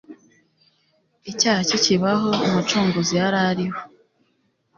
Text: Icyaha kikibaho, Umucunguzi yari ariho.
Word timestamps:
Icyaha 1.31 1.61
kikibaho, 1.69 2.29
Umucunguzi 2.45 3.13
yari 3.19 3.37
ariho. 3.49 3.79